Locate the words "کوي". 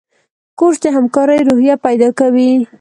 2.19-2.51